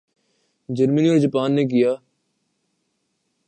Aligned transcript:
جرمنی 0.69 1.09
اور 1.09 1.17
جاپان 1.17 1.55
نے 1.55 1.65
کیا 1.65 1.93